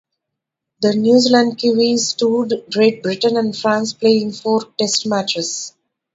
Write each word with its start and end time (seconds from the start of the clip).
The 0.81 0.95
New 0.95 1.19
Zealand 1.19 1.59
Kiwis 1.59 2.17
toured 2.17 2.55
Great 2.73 3.03
Britain 3.03 3.37
and 3.37 3.55
France 3.55 3.93
playing 3.93 4.31
four 4.31 4.63
test 4.75 5.05
matches. 5.05 5.75